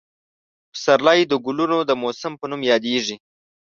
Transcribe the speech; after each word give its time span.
پسرلی 0.71 1.21
د 1.27 1.33
ګلونو 1.45 1.77
د 1.89 1.91
موسم 2.01 2.33
په 2.39 2.45
نوم 2.51 2.61
یادېږي. 2.71 3.15